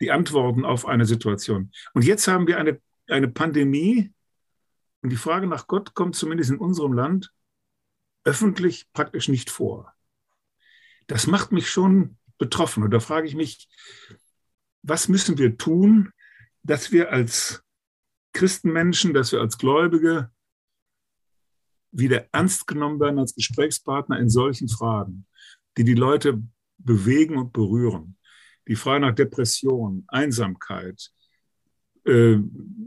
[0.00, 1.72] Die Antworten auf eine Situation.
[1.94, 4.12] Und jetzt haben wir eine, eine Pandemie
[5.02, 7.32] und die Frage nach Gott kommt zumindest in unserem Land
[8.24, 9.94] öffentlich praktisch nicht vor
[11.08, 12.84] das macht mich schon betroffen.
[12.84, 13.68] Und da frage ich mich,
[14.82, 16.12] was müssen wir tun,
[16.62, 17.64] dass wir als
[18.32, 20.30] Christenmenschen, dass wir als Gläubige
[21.98, 25.26] wieder ernst genommen werden als Gesprächspartner in solchen Fragen,
[25.76, 26.42] die die Leute
[26.78, 28.16] bewegen und berühren.
[28.68, 31.10] Die Frage nach Depression, Einsamkeit.
[32.04, 32.38] Äh,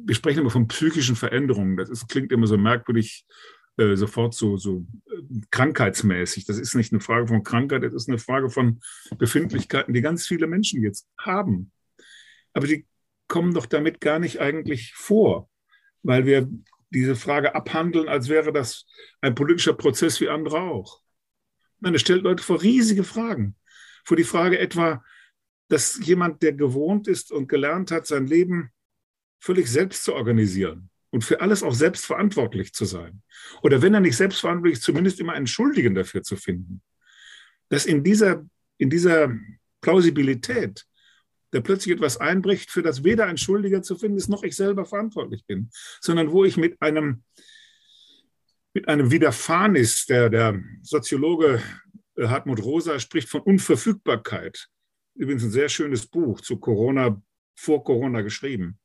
[0.05, 1.77] wir sprechen immer von psychischen Veränderungen.
[1.77, 3.25] Das ist, klingt immer so merkwürdig
[3.77, 6.45] äh, sofort so, so äh, krankheitsmäßig.
[6.45, 8.81] Das ist nicht eine Frage von Krankheit, das ist eine Frage von
[9.17, 11.71] Befindlichkeiten, die ganz viele Menschen jetzt haben.
[12.53, 12.85] Aber die
[13.27, 15.49] kommen doch damit gar nicht eigentlich vor,
[16.03, 16.49] weil wir
[16.91, 18.85] diese Frage abhandeln, als wäre das
[19.21, 21.01] ein politischer Prozess wie andere auch.
[21.79, 23.55] Nein, es stellt Leute vor riesige Fragen.
[24.03, 25.03] Vor die Frage etwa,
[25.67, 28.71] dass jemand, der gewohnt ist und gelernt hat, sein Leben
[29.39, 33.21] völlig selbst zu organisieren, und für alles auch selbst verantwortlich zu sein.
[33.61, 36.81] Oder wenn er nicht selbstverantwortlich, zumindest immer einen Schuldigen dafür zu finden.
[37.69, 38.45] Dass in dieser,
[38.77, 39.35] in dieser
[39.81, 40.85] Plausibilität
[41.51, 44.85] da plötzlich etwas einbricht, für das weder ein Schuldiger zu finden ist, noch ich selber
[44.85, 47.23] verantwortlich bin, sondern wo ich mit einem,
[48.73, 51.61] mit einem Widerfahnis, der, der Soziologe
[52.15, 54.67] äh, Hartmut Rosa spricht von Unverfügbarkeit.
[55.15, 57.21] Übrigens ein sehr schönes Buch zu Corona,
[57.55, 58.79] vor Corona geschrieben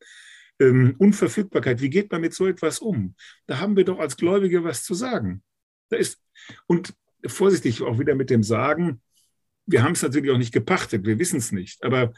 [0.59, 1.81] ähm, Unverfügbarkeit.
[1.81, 3.15] Wie geht man mit so etwas um?
[3.47, 5.43] Da haben wir doch als Gläubige was zu sagen.
[5.91, 6.21] Da ist,
[6.67, 6.95] und
[7.27, 9.01] vorsichtig auch wieder mit dem Sagen,
[9.67, 11.83] wir haben es natürlich auch nicht gepachtet, wir wissen es nicht.
[11.85, 12.13] Aber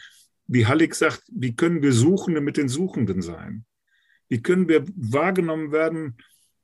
[0.49, 3.65] wie Hallig sagt, wie können wir Suchende mit den Suchenden sein?
[4.29, 6.17] Wie können wir wahrgenommen werden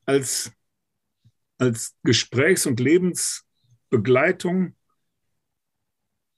[0.07, 0.53] als,
[1.59, 4.75] als Gesprächs- und Lebensbegleitung,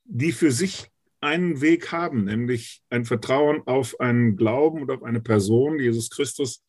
[0.05, 5.21] die für sich einen Weg haben, nämlich ein Vertrauen auf einen Glauben und auf eine
[5.21, 6.65] Person, Jesus Christus,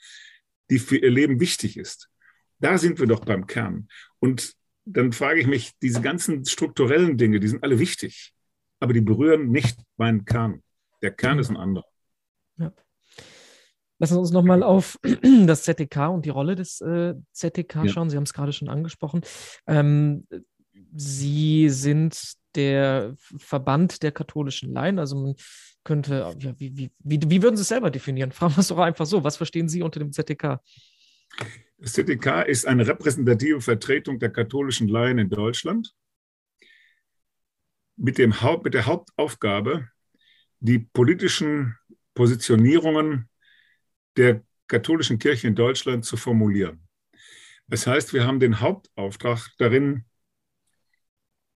[0.69, 2.09] die für ihr Leben wichtig ist.
[2.59, 3.87] Da sind wir doch beim Kern.
[4.19, 4.53] Und
[4.85, 8.33] dann frage ich mich, diese ganzen strukturellen Dinge, die sind alle wichtig,
[8.79, 10.63] aber die berühren nicht meinen Kern.
[11.01, 11.85] Der Kern ist ein anderer.
[12.57, 12.73] Ja.
[13.99, 14.99] Lassen Sie uns nochmal auf
[15.45, 17.87] das ZTK und die Rolle des äh, ZTK ja.
[17.87, 18.09] schauen.
[18.09, 19.21] Sie haben es gerade schon angesprochen.
[19.65, 20.27] Ähm,
[20.95, 24.99] Sie sind der Verband der katholischen Laien.
[24.99, 25.35] Also man
[25.83, 28.31] könnte, ja, wie, wie, wie, wie würden Sie es selber definieren?
[28.33, 29.23] Fragen wir es doch einfach so.
[29.23, 30.59] Was verstehen Sie unter dem ZTK?
[31.77, 35.93] Das ZTK ist eine repräsentative Vertretung der katholischen Laien in Deutschland
[37.95, 39.87] mit, dem Haupt, mit der Hauptaufgabe,
[40.59, 41.77] die politischen
[42.13, 43.29] Positionierungen
[44.15, 46.87] der katholischen Kirche in Deutschland zu formulieren.
[47.67, 50.05] Das heißt, wir haben den Hauptauftrag darin,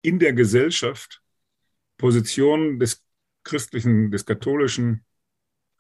[0.03, 1.23] in der Gesellschaft
[1.97, 3.05] Positionen des
[3.45, 5.05] christlichen, des katholischen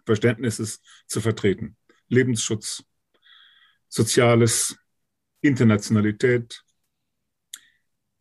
[0.05, 1.77] Verständnisses zu vertreten.
[2.09, 2.85] Lebensschutz,
[3.89, 4.77] Soziales,
[5.41, 6.63] Internationalität,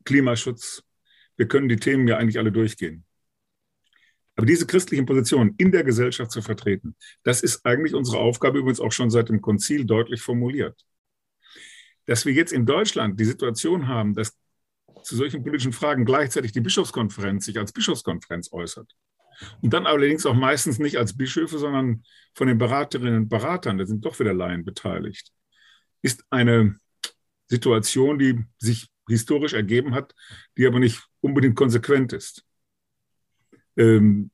[0.05, 0.83] Klimaschutz.
[1.35, 3.06] Wir können die Themen ja eigentlich alle durchgehen.
[4.37, 8.79] Aber diese christlichen Positionen in der Gesellschaft zu vertreten, das ist eigentlich unsere Aufgabe, übrigens
[8.79, 10.79] auch schon seit dem Konzil deutlich formuliert.
[12.05, 14.37] Dass wir jetzt in Deutschland die Situation haben, dass
[15.01, 18.91] zu solchen politischen Fragen gleichzeitig die Bischofskonferenz sich als Bischofskonferenz äußert.
[19.61, 22.03] Und dann allerdings auch meistens nicht als Bischöfe, sondern
[22.35, 25.31] von den Beraterinnen und Beratern, da sind doch wieder Laien beteiligt,
[26.03, 26.77] ist eine
[27.47, 30.13] Situation, die sich historisch ergeben hat,
[30.57, 32.46] die aber nicht unbedingt konsequent ist.
[33.77, 34.31] Ähm,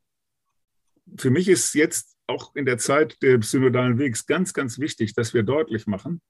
[1.17, 5.34] für mich ist jetzt auch in der Zeit des synodalen Wegs ganz, ganz wichtig, dass
[5.34, 6.21] wir deutlich machen,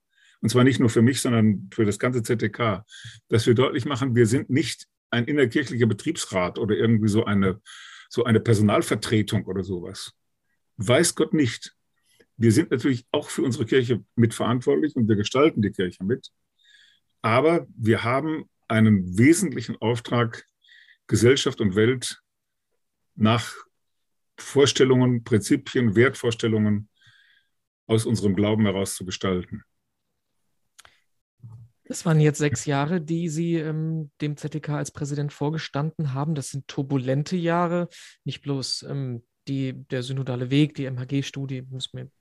[0.41, 2.84] und zwar nicht nur für mich, sondern für das ganze ZTK,
[3.30, 7.62] dass wir deutlich machen, wir sind nicht ein innerkirchlicher Betriebsrat oder irgendwie so eine,
[8.10, 10.12] so eine Personalvertretung oder sowas.
[10.78, 11.76] Weiß Gott nicht.
[12.36, 16.30] Wir sind natürlich auch für unsere Kirche mitverantwortlich und wir gestalten die Kirche mit.
[17.21, 20.45] Aber wir haben einen wesentlichen Auftrag,
[21.08, 22.22] Gesellschaft und Welt
[23.15, 23.54] nach
[24.38, 26.89] Vorstellungen, Prinzipien, Wertvorstellungen
[27.88, 29.63] aus unserem Glauben heraus zu gestalten.
[31.86, 36.34] Das waren jetzt sechs Jahre, die Sie ähm, dem ZDK als Präsident vorgestanden haben.
[36.34, 37.89] Das sind turbulente Jahre,
[38.23, 41.63] nicht bloß ähm, die, der synodale Weg, die MHG-Studie,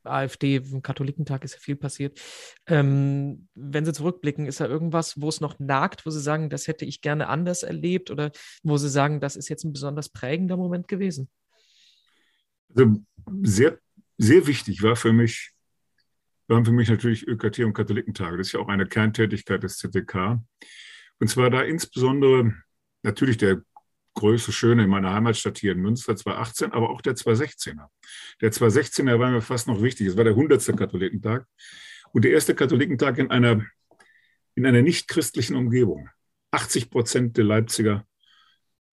[0.05, 2.21] AfD, im Katholikentag ist ja viel passiert.
[2.67, 6.67] Ähm, wenn Sie zurückblicken, ist da irgendwas, wo es noch nagt, wo Sie sagen, das
[6.67, 8.33] hätte ich gerne anders erlebt oder
[8.63, 11.29] wo Sie sagen, das ist jetzt ein besonders prägender Moment gewesen?
[12.75, 13.03] Also
[13.43, 13.79] sehr,
[14.19, 15.53] sehr wichtig war für mich,
[16.49, 18.37] waren für mich natürlich ÖKT und Katholikentage.
[18.37, 20.41] Das ist ja auch eine Kerntätigkeit des ZDK.
[21.19, 22.53] Und zwar da insbesondere
[23.03, 23.63] natürlich der
[24.15, 27.87] größte Schöne in meiner Heimatstadt hier in Münster 2018, aber auch der 2016er.
[28.41, 30.09] Der 2016er war mir fast noch wichtig.
[30.09, 30.77] Es war der 100.
[30.77, 31.47] Katholikentag
[32.13, 33.65] und der erste Katholikentag in einer,
[34.55, 36.09] in einer nicht-christlichen Umgebung.
[36.51, 38.07] 80 Prozent der Leipziger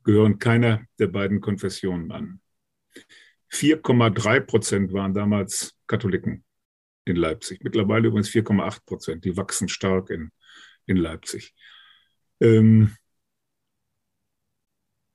[0.04, 2.42] gehören keiner der beiden Konfessionen an.
[3.52, 6.44] 4,3 Prozent waren damals Katholiken
[7.06, 7.64] in Leipzig.
[7.64, 9.26] Mittlerweile übrigens 4,8 Prozent.
[9.26, 10.32] Die wachsen stark in,
[10.86, 11.54] in Leipzig.
[12.40, 12.96] Ähm,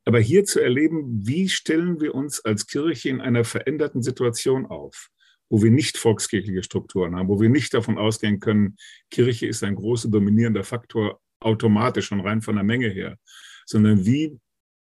[0.05, 5.09] aber hier zu erleben, wie stellen wir uns als Kirche in einer veränderten Situation auf,
[5.49, 8.77] wo wir nicht volkskirchliche Strukturen haben, wo wir nicht davon ausgehen können,
[9.11, 13.19] Kirche ist ein großer dominierender Faktor automatisch und rein von der Menge her,
[13.67, 14.39] sondern wie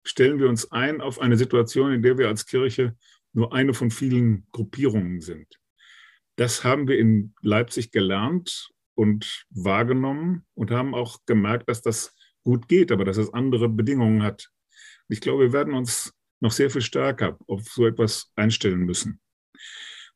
[0.04, 2.96] stellen wir uns ein auf eine Situation, in der wir als Kirche
[3.32, 5.46] nur eine von vielen Gruppierungen sind.
[6.36, 12.68] Das haben wir in Leipzig gelernt und wahrgenommen und haben auch gemerkt, dass das gut
[12.68, 14.50] geht, aber dass es andere Bedingungen hat,
[15.10, 19.20] ich glaube, wir werden uns noch sehr viel stärker auf so etwas einstellen müssen.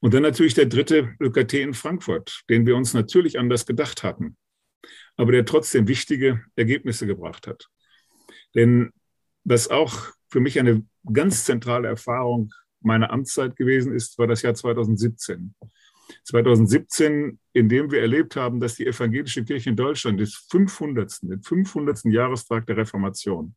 [0.00, 4.37] Und dann natürlich der dritte ÖKT in Frankfurt, den wir uns natürlich anders gedacht hatten,
[5.16, 7.68] aber der trotzdem wichtige Ergebnisse gebracht hat.
[8.54, 8.90] Denn
[9.44, 14.54] was auch für mich eine ganz zentrale Erfahrung meiner Amtszeit gewesen ist, war das Jahr
[14.54, 15.54] 2017.
[16.24, 21.22] 2017, in dem wir erlebt haben, dass die evangelische Kirche in Deutschland des 500.
[21.22, 22.04] den 500.
[22.04, 23.54] Jahrestag der Reformation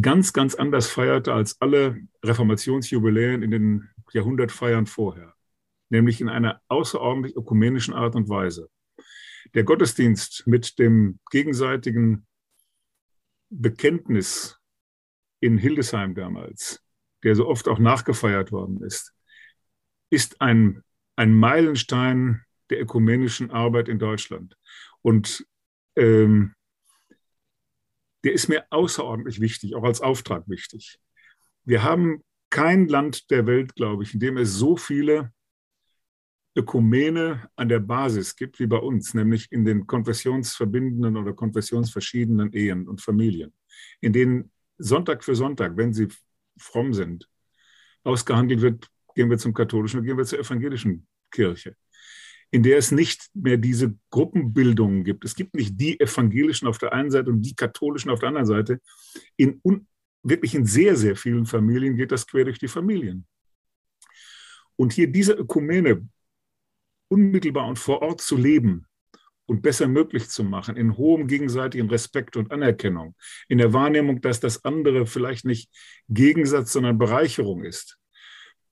[0.00, 5.34] ganz, ganz anders feierte als alle Reformationsjubiläen in den Jahrhundertfeiern vorher,
[5.88, 8.68] nämlich in einer außerordentlich ökumenischen Art und Weise.
[9.54, 12.26] Der Gottesdienst mit dem gegenseitigen
[13.50, 14.58] Bekenntnis
[15.40, 16.82] in Hildesheim damals,
[17.22, 19.14] der so oft auch nachgefeiert worden ist,
[20.10, 20.82] ist ein,
[21.16, 24.56] ein Meilenstein der ökumenischen Arbeit in Deutschland.
[25.02, 25.46] Und
[25.96, 26.54] ähm,
[28.24, 30.98] der ist mir außerordentlich wichtig, auch als Auftrag wichtig.
[31.64, 35.32] Wir haben kein Land der Welt, glaube ich, in dem es so viele
[36.56, 42.88] Ökumene an der Basis gibt wie bei uns, nämlich in den konfessionsverbindenden oder konfessionsverschiedenen Ehen
[42.88, 43.52] und Familien,
[44.00, 46.08] in denen Sonntag für Sonntag, wenn sie
[46.56, 47.28] fromm sind,
[48.04, 51.76] ausgehandelt wird, gehen wir zum katholischen gehen wir zur evangelischen Kirche
[52.54, 55.24] in der es nicht mehr diese Gruppenbildungen gibt.
[55.24, 58.46] Es gibt nicht die Evangelischen auf der einen Seite und die Katholischen auf der anderen
[58.46, 58.80] Seite.
[59.36, 59.60] In
[60.22, 63.26] wirklich in sehr, sehr vielen Familien geht das quer durch die Familien.
[64.76, 66.08] Und hier diese Ökumene
[67.08, 68.86] unmittelbar und vor Ort zu leben
[69.46, 73.16] und besser möglich zu machen, in hohem gegenseitigen Respekt und Anerkennung,
[73.48, 75.72] in der Wahrnehmung, dass das andere vielleicht nicht
[76.08, 77.98] Gegensatz, sondern Bereicherung ist.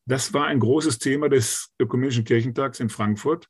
[0.06, 3.48] Das war ein großes Thema des Ökumenischen Kirchentags in Frankfurt.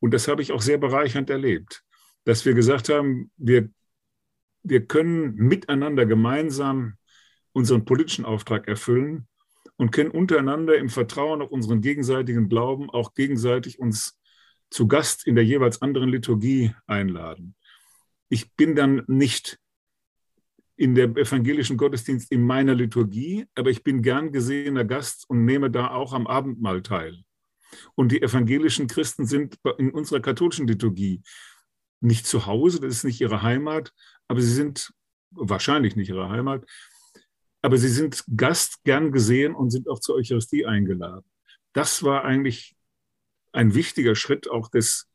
[0.00, 1.82] Und das habe ich auch sehr bereichernd erlebt,
[2.24, 3.70] dass wir gesagt haben, wir,
[4.62, 6.94] wir können miteinander gemeinsam
[7.52, 9.26] unseren politischen Auftrag erfüllen
[9.76, 14.18] und können untereinander im Vertrauen auf unseren gegenseitigen Glauben auch gegenseitig uns
[14.70, 17.54] zu Gast in der jeweils anderen Liturgie einladen.
[18.28, 19.58] Ich bin dann nicht
[20.76, 25.70] in der evangelischen Gottesdienst in meiner Liturgie, aber ich bin gern gesehener Gast und nehme
[25.70, 27.22] da auch am Abendmahl teil.
[27.94, 31.22] Und die evangelischen Christen sind in unserer katholischen Liturgie
[32.00, 33.92] nicht zu Hause, das ist nicht ihre Heimat,
[34.28, 34.92] aber sie sind
[35.30, 36.64] wahrscheinlich nicht ihre Heimat,
[37.62, 41.24] aber sie sind Gast gern gesehen und sind auch zur Eucharistie eingeladen.
[41.72, 42.76] Das war eigentlich
[43.52, 45.08] ein wichtiger Schritt auch des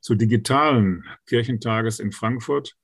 [0.00, 2.76] so digitalen Kirchentages in Frankfurt,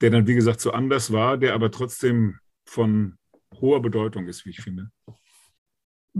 [0.00, 3.16] der dann, wie gesagt, so anders war, der aber trotzdem von
[3.60, 4.90] hoher Bedeutung ist, wie ich finde.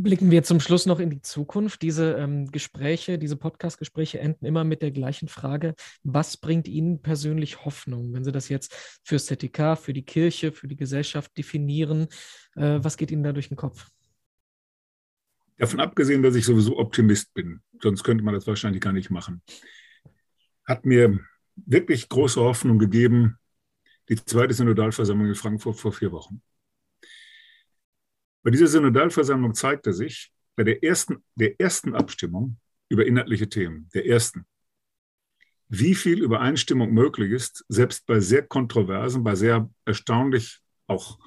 [0.00, 1.82] Blicken wir zum Schluss noch in die Zukunft.
[1.82, 5.74] Diese ähm, Gespräche, diese Podcast-Gespräche enden immer mit der gleichen Frage.
[6.04, 10.68] Was bringt Ihnen persönlich Hoffnung, wenn Sie das jetzt fürs ZTK, für die Kirche, für
[10.68, 12.06] die Gesellschaft definieren?
[12.54, 13.88] Äh, was geht Ihnen da durch den Kopf?
[15.56, 19.42] Davon abgesehen, dass ich sowieso Optimist bin, sonst könnte man das wahrscheinlich gar nicht machen,
[20.64, 21.18] hat mir
[21.56, 23.36] wirklich große Hoffnung gegeben
[24.08, 26.40] die zweite Synodalversammlung in Frankfurt vor vier Wochen.
[28.42, 34.06] Bei dieser Synodalversammlung zeigte sich bei der ersten, der ersten Abstimmung über inhaltliche Themen, der
[34.06, 34.46] ersten,
[35.68, 41.18] wie viel Übereinstimmung möglich ist, selbst bei sehr kontroversen, bei sehr erstaunlich auch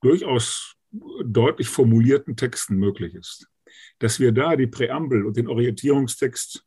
[0.00, 3.48] durchaus deutlich formulierten Texten möglich ist.
[3.98, 6.64] Dass wir da die Präambel und den Orientierungstext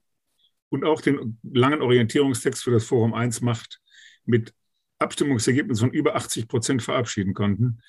[0.70, 3.82] und auch den langen Orientierungstext für das Forum 1 Macht
[4.26, 4.54] mit
[5.00, 7.82] Abstimmungsergebnissen von über 80 Prozent verabschieden konnten.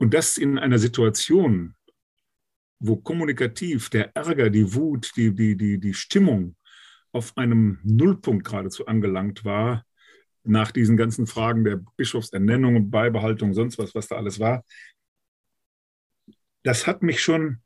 [0.00, 1.74] Und das in einer Situation,
[2.78, 6.56] wo kommunikativ der Ärger, die Wut, die, die, die, die Stimmung
[7.12, 9.84] auf einem Nullpunkt geradezu angelangt war,
[10.42, 14.64] nach diesen ganzen Fragen der Bischofsernennung, Beibehaltung, sonst was, was da alles war.
[16.62, 17.58] Das hat mich schon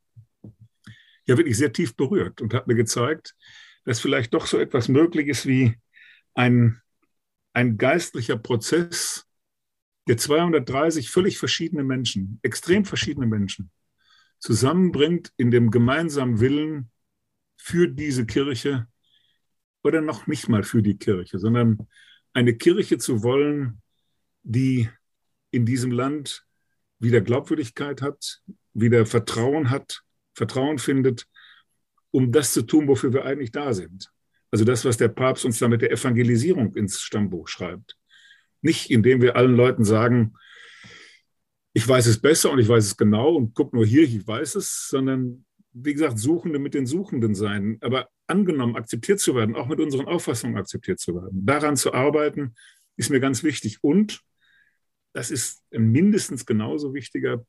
[1.27, 3.37] ja wirklich sehr tief berührt und hat mir gezeigt,
[3.85, 5.77] dass vielleicht doch so etwas möglich ist wie
[6.35, 6.83] ein,
[7.53, 9.25] ein geistlicher Prozess,
[10.07, 13.71] der 230 völlig verschiedene Menschen, extrem verschiedene Menschen
[14.39, 16.91] zusammenbringt in dem gemeinsamen Willen
[17.57, 18.87] für diese Kirche
[19.83, 21.89] oder noch nicht mal für die Kirche, sondern
[22.35, 23.81] eine Kirche zu wollen,
[24.43, 24.91] die
[25.51, 26.45] in diesem Land
[26.99, 28.43] wieder Glaubwürdigkeit hat,
[28.75, 30.03] wieder Vertrauen hat,
[30.35, 31.27] Vertrauen findet,
[32.11, 34.11] um das zu tun, wofür wir eigentlich da sind.
[34.51, 37.97] Also das, was der Papst uns da mit der Evangelisierung ins Stammbuch schreibt.
[38.65, 40.37] Nicht indem wir allen Leuten sagen,
[41.75, 44.55] ich weiß es besser und ich weiß es genau und guck nur hier, ich weiß
[44.55, 49.67] es, sondern wie gesagt, Suchende mit den Suchenden sein, aber angenommen, akzeptiert zu werden, auch
[49.67, 51.45] mit unseren Auffassungen akzeptiert zu werden.
[51.45, 52.55] Daran zu arbeiten,
[52.97, 53.83] ist mir ganz wichtig.
[53.83, 54.23] Und
[55.13, 57.45] das ist mindestens genauso wichtiger,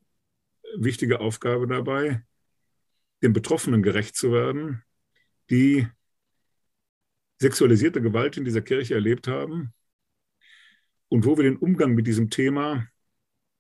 [0.78, 2.24] wichtige Aufgabe dabei,
[3.24, 4.84] den Betroffenen gerecht zu werden,
[5.50, 5.88] die
[7.40, 9.74] sexualisierte Gewalt in dieser Kirche erlebt haben
[11.10, 12.88] und wo wir den Umgang mit diesem Thema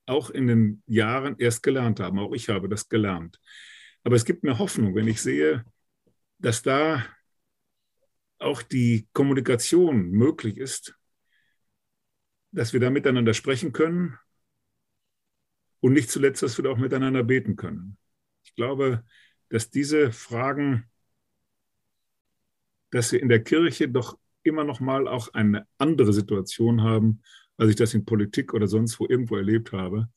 [0.06, 2.20] auch in den Jahren erst gelernt haben.
[2.20, 3.40] Auch ich habe das gelernt.
[4.04, 5.66] Aber es gibt mir Hoffnung, wenn ich sehe,
[6.38, 7.04] dass da
[8.38, 10.96] auch die Kommunikation möglich ist,
[12.52, 14.18] dass wir da miteinander sprechen können
[15.80, 17.98] und nicht zuletzt, dass wir da auch miteinander beten können.
[18.44, 19.04] Ich glaube,
[19.50, 20.90] dass diese Fragen,
[22.92, 27.22] dass wir in der Kirche doch immer noch mal auch eine andere Situation haben,
[27.58, 30.08] als ich das in Politik oder sonst wo irgendwo erlebt habe,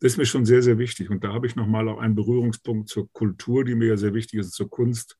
[0.00, 1.10] das ist mir schon sehr, sehr wichtig.
[1.10, 4.40] Und da habe ich nochmal auch einen Berührungspunkt zur Kultur, die mir ja sehr wichtig
[4.40, 5.18] ist, zur Kunst.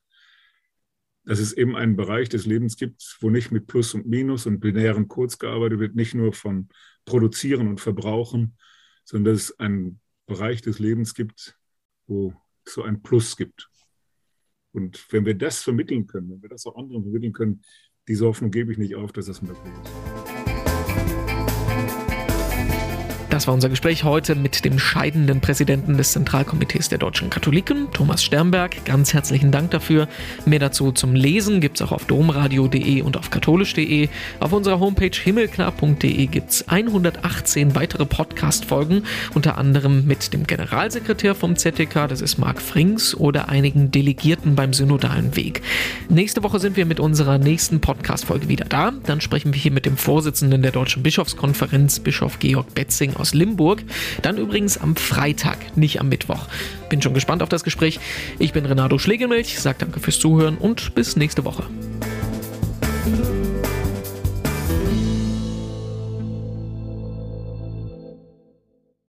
[1.24, 4.58] Dass es eben einen Bereich des Lebens gibt, wo nicht mit Plus und Minus und
[4.58, 6.70] binären Codes gearbeitet wird, nicht nur von
[7.04, 8.56] Produzieren und Verbrauchen,
[9.04, 11.58] sondern dass es einen Bereich des Lebens gibt,
[12.06, 12.32] wo
[12.64, 13.68] es so ein Plus gibt.
[14.72, 17.62] Und wenn wir das vermitteln können, wenn wir das auch anderen vermitteln können,
[18.10, 20.09] diese Hoffnung gebe ich nicht auf, dass das möglich ist.
[23.40, 28.22] Das war unser Gespräch heute mit dem scheidenden Präsidenten des Zentralkomitees der deutschen Katholiken, Thomas
[28.22, 28.84] Sternberg.
[28.84, 30.08] Ganz herzlichen Dank dafür.
[30.44, 34.10] Mehr dazu zum Lesen gibt es auch auf domradio.de und auf katholisch.de.
[34.40, 41.56] Auf unserer Homepage himmelklar.de gibt es 118 weitere Podcast-Folgen, unter anderem mit dem Generalsekretär vom
[41.56, 45.62] ZDK, das ist Marc Frings, oder einigen Delegierten beim synodalen Weg.
[46.10, 48.92] Nächste Woche sind wir mit unserer nächsten Podcast-Folge wieder da.
[49.06, 53.82] Dann sprechen wir hier mit dem Vorsitzenden der Deutschen Bischofskonferenz, Bischof Georg Betzing aus Limburg.
[54.22, 56.46] Dann übrigens am Freitag, nicht am Mittwoch.
[56.88, 58.00] Bin schon gespannt auf das Gespräch.
[58.38, 61.64] Ich bin Renato Schlegelmilch, sage danke fürs Zuhören und bis nächste Woche.